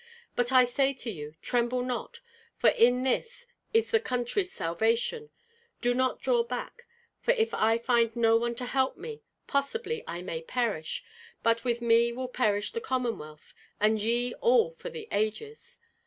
But 0.35 0.51
I 0.51 0.63
say 0.63 0.93
to 0.95 1.11
you, 1.11 1.35
Tremble 1.43 1.83
not, 1.83 2.21
for 2.57 2.71
in 2.71 3.03
this 3.03 3.45
is 3.71 3.91
the 3.91 3.99
country's 3.99 4.51
salvation; 4.51 5.29
do 5.79 5.93
not 5.93 6.19
draw 6.19 6.41
back, 6.41 6.87
for 7.19 7.33
if 7.35 7.53
I 7.53 7.77
find 7.77 8.15
no 8.15 8.35
one 8.35 8.55
to 8.55 8.65
help 8.65 8.97
me, 8.97 9.21
possibly 9.45 10.03
I 10.07 10.23
may 10.23 10.41
perish, 10.41 11.03
but 11.43 11.63
with 11.63 11.83
me 11.83 12.11
will 12.11 12.29
perish 12.29 12.71
the 12.71 12.81
Commonwealth 12.81 13.53
and 13.79 14.01
ye 14.01 14.33
all 14.41 14.71
for 14.71 14.89
the 14.89 15.07
ages. 15.11 15.77